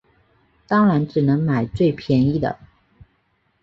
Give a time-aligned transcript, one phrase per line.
[0.65, 2.57] 当然只能买最便宜的